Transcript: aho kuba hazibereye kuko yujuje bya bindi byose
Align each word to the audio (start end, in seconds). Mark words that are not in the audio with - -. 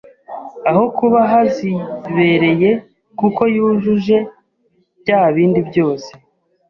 aho 0.69 0.83
kuba 0.97 1.19
hazibereye 1.31 2.71
kuko 3.19 3.41
yujuje 3.55 4.17
bya 5.01 5.19
bindi 5.35 5.59
byose 5.69 6.09